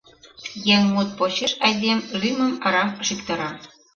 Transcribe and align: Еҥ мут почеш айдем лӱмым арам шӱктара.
Еҥ 0.73 0.81
мут 0.93 1.09
почеш 1.17 1.51
айдем 1.65 1.99
лӱмым 2.21 2.53
арам 2.65 2.89
шӱктара. 3.07 3.49